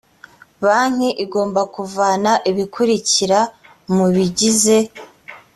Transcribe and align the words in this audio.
banki 0.63 1.09
igomba 1.23 1.61
kuvana 1.75 2.31
ibikurikira 2.51 3.39
mu 3.95 4.05
bigize 4.15 4.77